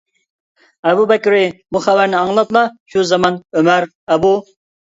ئەبۇ 0.91 1.03
بەكرى 1.11 1.41
بۇ 1.77 1.83
خەۋەرنى 1.85 2.19
ئاڭلاپلا 2.21 2.65
شۇ 2.95 3.07
زامان 3.13 3.41
ئۆمەر، 3.61 3.89
ئەبۇ. 4.15 4.37